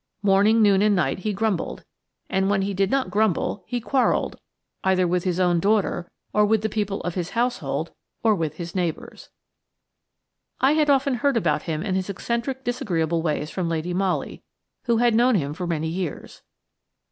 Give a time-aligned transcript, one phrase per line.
[0.23, 1.85] Morning, noon and night he grumbled,
[2.27, 4.35] and when he did not grumble he quarreled
[4.83, 7.91] either with his own daughter or with the people of his household,
[8.23, 9.29] or with his neighbours.
[10.59, 14.41] I had often heard about him and his eccentric, disagreeable ways from Lady Molly,
[14.85, 16.41] who had known him for many years.